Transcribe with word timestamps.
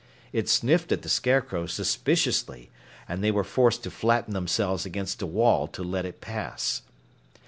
It 0.33 0.49
sniffed 0.49 0.91
at 0.91 1.03
the 1.03 1.09
Scarecrow 1.09 1.67
suspiciously, 1.67 2.71
and 3.07 3.23
they 3.23 3.29
were 3.29 3.43
forced 3.43 3.83
to 3.83 3.91
flatten 3.91 4.33
themselves 4.33 4.83
against 4.83 5.21
a 5.21 5.27
wall 5.27 5.67
to 5.67 5.83
let 5.83 6.07
it 6.07 6.21
pass. 6.21 6.81